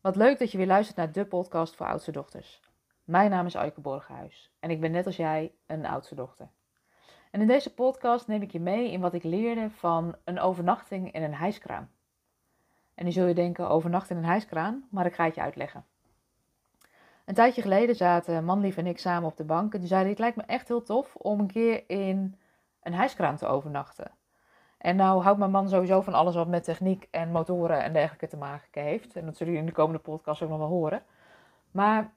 [0.00, 2.60] Wat leuk dat je weer luistert naar de podcast voor oudste dochters.
[3.04, 6.48] Mijn naam is Aike Borghuis en ik ben net als jij een oudste dochter.
[7.30, 11.12] En in deze podcast neem ik je mee in wat ik leerde van een overnachting
[11.12, 11.90] in een hijskraan.
[12.94, 15.84] En nu zul je denken, overnachten in een hijskraan, maar ik ga het je uitleggen.
[17.24, 20.18] Een tijdje geleden zaten Manlief en ik samen op de bank en die zeiden, het
[20.18, 22.38] lijkt me echt heel tof om een keer in
[22.82, 24.17] een hijskraan te overnachten.
[24.78, 28.26] En nou houdt mijn man sowieso van alles wat met techniek en motoren en dergelijke
[28.26, 29.16] te maken heeft.
[29.16, 31.02] En dat zullen jullie in de komende podcast ook nog wel horen.
[31.70, 32.12] Maar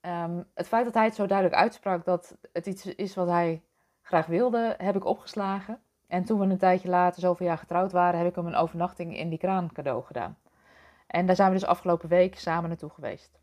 [0.00, 3.62] ehm, het feit dat hij het zo duidelijk uitsprak dat het iets is wat hij
[4.02, 5.80] graag wilde, heb ik opgeslagen.
[6.06, 9.16] En toen we een tijdje later, zoveel jaar getrouwd waren, heb ik hem een overnachting
[9.16, 10.38] in die kraan cadeau gedaan.
[11.06, 13.40] En daar zijn we dus afgelopen week samen naartoe geweest.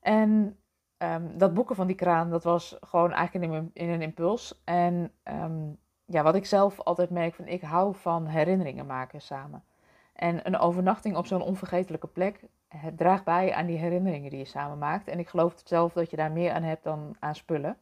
[0.00, 0.58] En
[0.96, 4.62] ehm, dat boeken van die kraan, dat was gewoon eigenlijk in, een impuls.
[4.64, 5.70] En ehm,
[6.04, 9.64] ja, wat ik zelf altijd merk, van ik hou van herinneringen maken samen.
[10.12, 14.44] En een overnachting op zo'n onvergetelijke plek het draagt bij aan die herinneringen die je
[14.44, 15.08] samen maakt.
[15.08, 17.78] En ik geloof zelf dat je daar meer aan hebt dan aan spullen.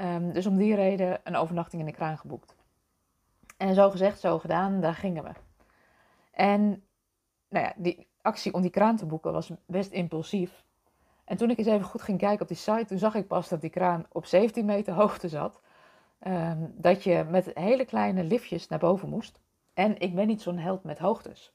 [0.00, 2.56] Um, dus om die reden een overnachting in de kraan geboekt.
[3.56, 5.30] En zo gezegd, zo gedaan, daar gingen we.
[6.30, 6.82] En
[7.48, 10.64] nou ja, die actie om die kraan te boeken was best impulsief.
[11.24, 13.48] En toen ik eens even goed ging kijken op die site, toen zag ik pas
[13.48, 15.60] dat die kraan op 17 meter hoogte zat.
[16.26, 19.40] Um, dat je met hele kleine liftjes naar boven moest.
[19.74, 21.52] En ik ben niet zo'n held met hoogtes.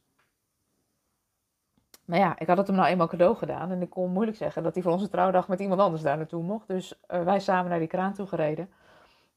[2.05, 3.71] Maar ja, ik had het hem nou eenmaal cadeau gedaan.
[3.71, 6.43] En ik kon moeilijk zeggen dat hij voor onze trouwdag met iemand anders daar naartoe
[6.43, 6.67] mocht.
[6.67, 8.69] Dus uh, wij samen naar die kraan toe gereden.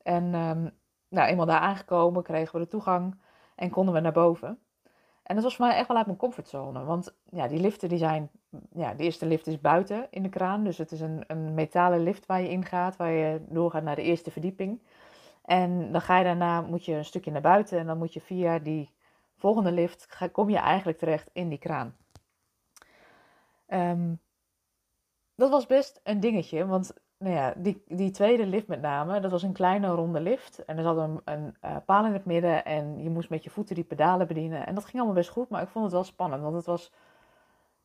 [0.03, 0.71] En um,
[1.09, 3.15] nou, eenmaal daar aangekomen kregen we de toegang
[3.55, 4.59] en konden we naar boven.
[5.23, 6.85] En dat was voor mij echt wel uit mijn comfortzone.
[6.85, 8.31] Want ja, die liften die zijn.
[8.73, 10.65] Ja, de eerste lift is buiten in de kraan.
[10.65, 14.03] Dus het is een, een metalen lift waar je ingaat, waar je doorgaat naar de
[14.03, 14.81] eerste verdieping.
[15.43, 18.21] En dan ga je daarna, moet je een stukje naar buiten en dan moet je
[18.21, 18.91] via die
[19.37, 21.97] volgende lift, ga, kom je eigenlijk terecht in die kraan.
[23.69, 24.21] Um,
[25.35, 29.31] dat was best een dingetje, want nou ja, die, die tweede lift met name, dat
[29.31, 30.65] was een kleine ronde lift.
[30.65, 33.51] En er zat een, een uh, paal in het midden en je moest met je
[33.51, 34.67] voeten die pedalen bedienen.
[34.67, 36.93] En dat ging allemaal best goed, maar ik vond het wel spannend, want het was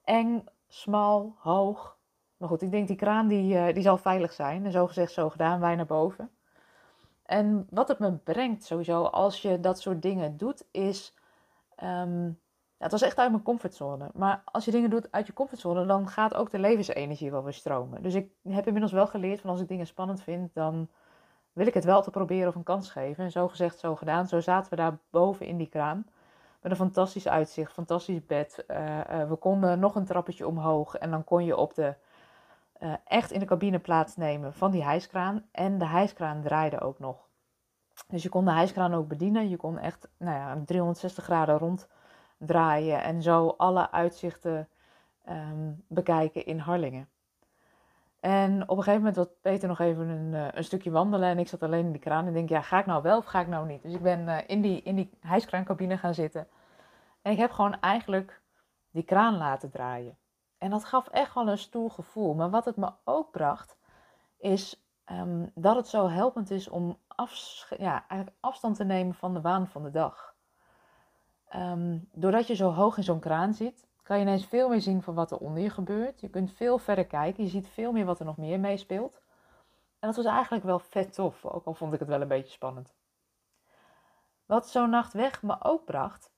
[0.03, 1.97] eng, smal, hoog.
[2.37, 4.65] Maar goed, ik denk die kraan die, uh, die zal veilig zijn.
[4.65, 6.29] En zo gezegd, zo gedaan, wij naar boven.
[7.27, 11.13] En wat het me brengt sowieso als je dat soort dingen doet, is.
[11.77, 14.09] Ja, het was echt uit mijn comfortzone.
[14.13, 17.53] Maar als je dingen doet uit je comfortzone, dan gaat ook de levensenergie wel weer
[17.53, 18.01] stromen.
[18.01, 20.89] Dus ik heb inmiddels wel geleerd van als ik dingen spannend vind, dan
[21.53, 23.23] wil ik het wel te proberen of een kans geven.
[23.23, 24.27] En zo gezegd, zo gedaan.
[24.27, 26.05] Zo zaten we daar boven in die kraan.
[26.61, 28.63] Met een fantastisch uitzicht, fantastisch bed.
[28.67, 31.95] Uh, uh, we konden nog een trappetje omhoog en dan kon je op de
[32.79, 35.45] uh, echt in de cabine plaatsnemen van die hijskraan.
[35.51, 37.27] En de hijskraan draaide ook nog.
[38.07, 39.49] Dus je kon de hijskraan ook bedienen.
[39.49, 44.67] Je kon echt nou ja, 360 graden ronddraaien en zo alle uitzichten
[45.29, 47.09] um, bekijken in Harlingen.
[48.19, 51.39] En op een gegeven moment was Peter nog even een, uh, een, stukje wandelen en
[51.39, 53.39] ik zat alleen in die kraan en denk, ja, ga ik nou wel of ga
[53.39, 53.81] ik nou niet?
[53.81, 56.47] Dus ik ben uh, in, die, in die hijskraancabine gaan zitten
[57.21, 58.41] en ik heb gewoon eigenlijk
[58.91, 60.17] die kraan laten draaien.
[60.57, 62.33] En dat gaf echt wel een stoel gevoel.
[62.33, 63.77] Maar wat het me ook bracht,
[64.37, 66.97] is um, dat het zo helpend is om
[68.39, 70.35] afstand te nemen van de waan van de dag.
[71.55, 75.01] Um, doordat je zo hoog in zo'n kraan zit, kan je ineens veel meer zien
[75.01, 76.19] van wat er onder je gebeurt.
[76.19, 79.21] Je kunt veel verder kijken, je ziet veel meer wat er nog meer meespeelt.
[79.99, 82.51] En dat was eigenlijk wel vet tof, ook al vond ik het wel een beetje
[82.51, 82.95] spannend.
[84.45, 86.31] Wat zo'n nacht weg me ook bracht,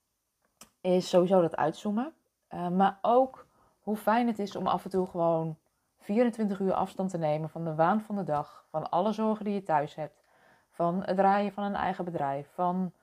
[0.81, 2.13] is sowieso dat uitzoomen.
[2.49, 3.47] Uh, maar ook
[3.89, 5.57] hoe fijn het is om af en toe gewoon
[5.97, 9.53] 24 uur afstand te nemen van de waan van de dag, van alle zorgen die
[9.53, 10.23] je thuis hebt,
[10.69, 12.93] van het draaien van een eigen bedrijf, van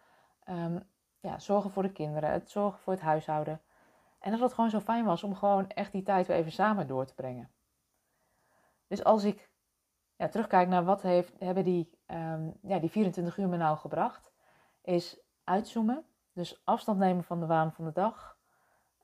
[0.49, 0.83] um,
[1.21, 3.61] ja, zorgen voor de kinderen, het zorgen voor het huishouden.
[4.19, 6.87] En dat het gewoon zo fijn was om gewoon echt die tijd weer even samen
[6.87, 7.51] door te brengen.
[8.87, 9.51] Dus als ik
[10.17, 14.33] ja, terugkijk naar wat heeft, hebben die, um, ja, die 24 uur me nou gebracht,
[14.83, 16.07] is uitzoomen.
[16.33, 18.36] Dus afstand nemen van de waan van de dag.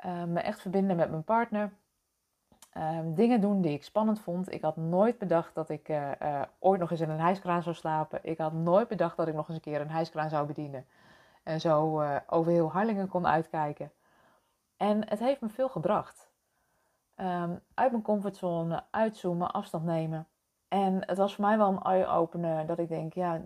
[0.06, 1.72] Uh, me echt verbinden met mijn partner.
[2.76, 4.52] Um, dingen doen die ik spannend vond.
[4.52, 7.74] Ik had nooit bedacht dat ik uh, uh, ooit nog eens in een hijskraan zou
[7.74, 8.18] slapen.
[8.22, 10.86] Ik had nooit bedacht dat ik nog eens een keer een hijskraan zou bedienen.
[11.42, 13.92] En zo over heel Harlingen kon uitkijken.
[14.76, 16.30] En het heeft me veel gebracht.
[17.16, 20.26] Um, uit mijn comfortzone, uitzoomen, afstand nemen.
[20.68, 23.40] En het was voor mij wel een eye-opener dat ik denk, ja,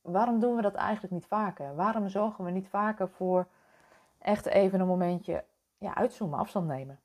[0.00, 1.74] waarom doen we dat eigenlijk niet vaker?
[1.74, 3.46] Waarom zorgen we niet vaker voor
[4.18, 5.44] echt even een momentje
[5.82, 7.00] ja, uitzoomen, afstand nemen?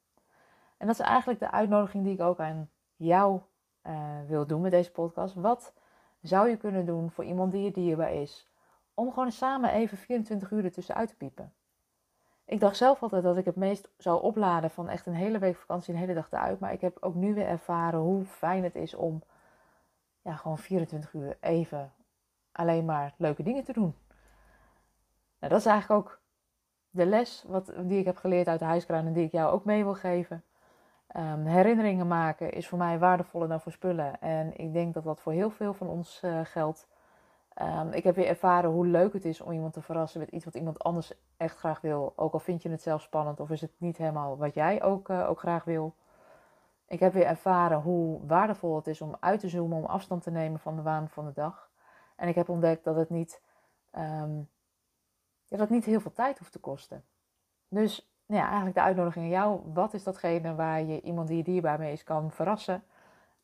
[0.78, 3.42] En dat is eigenlijk de uitnodiging die ik ook aan jou
[3.84, 5.36] uh, wil doen met deze podcast.
[5.36, 5.74] Wat
[6.22, 8.50] zou je kunnen doen voor iemand die je dierbaar is?
[8.94, 11.54] Om gewoon samen even 24 uur ertussen uit te piepen.
[12.46, 15.56] Ik dacht zelf altijd dat ik het meest zou opladen van echt een hele week
[15.56, 16.60] vakantie, een hele dag eruit.
[16.60, 19.24] Maar ik heb ook nu weer ervaren hoe fijn het is om
[20.22, 21.94] ja, gewoon 24 uur even
[22.52, 23.96] alleen maar leuke dingen te doen.
[25.40, 26.20] Nou, dat is eigenlijk ook
[26.98, 29.66] de les wat, die ik heb geleerd uit de huiskraan en die ik jou ook
[29.66, 30.44] mee wil geven.
[31.16, 34.22] Um, herinneringen maken is voor mij waardevoller dan voor spullen.
[34.22, 36.88] En ik denk dat dat voor heel veel van ons uh, geldt.
[37.62, 40.46] Um, ik heb weer ervaren hoe leuk het is om iemand te verrassen met iets
[40.46, 42.14] wat iemand anders echt graag wil.
[42.16, 45.10] Ook al vind je het zelf spannend of is het niet helemaal wat jij ook,
[45.10, 45.94] uh, ook graag wil.
[46.88, 50.32] Ik heb weer ervaren hoe waardevol het is om uit te zoomen, om afstand te
[50.32, 51.70] nemen van de waan van de dag.
[52.16, 53.42] En ik heb ontdekt dat het niet,
[53.98, 54.50] um,
[55.48, 57.04] ja, dat niet heel veel tijd hoeft te kosten.
[57.68, 59.62] Dus nou ja, eigenlijk de uitnodiging aan jou.
[59.74, 62.84] Wat is datgene waar je iemand die je dierbaar mee is kan verrassen?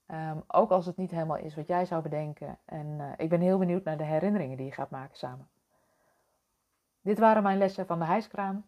[0.08, 2.58] Um, ook als het niet helemaal is wat jij zou bedenken.
[2.66, 5.48] En uh, ik ben heel benieuwd naar de herinneringen die je gaat maken samen.
[7.02, 8.66] Dit waren mijn lessen van de hijskraan.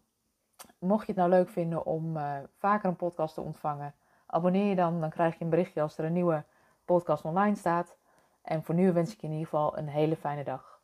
[0.78, 3.94] Mocht je het nou leuk vinden om uh, vaker een podcast te ontvangen,
[4.26, 5.00] abonneer je dan.
[5.00, 6.44] Dan krijg je een berichtje als er een nieuwe
[6.84, 7.96] podcast online staat.
[8.42, 10.75] En voor nu wens ik je in ieder geval een hele fijne dag.